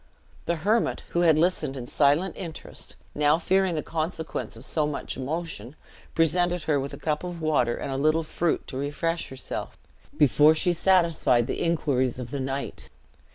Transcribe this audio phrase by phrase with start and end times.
[0.47, 5.15] The hermit, who had listened in silent interest, now, fearing the consequence of so much
[5.15, 5.75] emotion,
[6.15, 9.77] presented her with a cup of water and a little fruit, to refresh herself,
[10.17, 12.89] before she satisfied the inquiries of the knight.